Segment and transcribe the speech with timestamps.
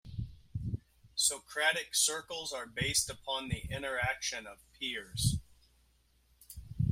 [1.13, 5.35] Socratic Circles are based upon the interaction of peers.